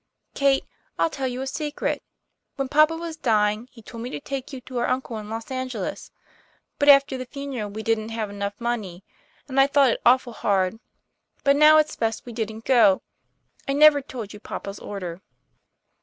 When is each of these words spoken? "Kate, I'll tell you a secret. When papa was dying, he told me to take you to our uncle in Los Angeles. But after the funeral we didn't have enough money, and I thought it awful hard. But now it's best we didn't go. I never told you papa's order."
"Kate, 0.33 0.65
I'll 0.97 1.11
tell 1.11 1.27
you 1.27 1.43
a 1.43 1.45
secret. 1.45 2.01
When 2.55 2.67
papa 2.69 2.95
was 2.97 3.15
dying, 3.17 3.69
he 3.71 3.83
told 3.83 4.01
me 4.01 4.09
to 4.09 4.19
take 4.19 4.51
you 4.51 4.59
to 4.61 4.79
our 4.79 4.87
uncle 4.87 5.19
in 5.19 5.29
Los 5.29 5.51
Angeles. 5.51 6.09
But 6.79 6.89
after 6.89 7.19
the 7.19 7.27
funeral 7.27 7.69
we 7.69 7.83
didn't 7.83 8.09
have 8.09 8.31
enough 8.31 8.59
money, 8.59 9.03
and 9.47 9.59
I 9.59 9.67
thought 9.67 9.91
it 9.91 10.01
awful 10.03 10.33
hard. 10.33 10.79
But 11.43 11.55
now 11.55 11.77
it's 11.77 11.95
best 11.95 12.25
we 12.25 12.33
didn't 12.33 12.65
go. 12.65 13.03
I 13.67 13.73
never 13.73 14.01
told 14.01 14.33
you 14.33 14.39
papa's 14.39 14.79
order." 14.79 15.21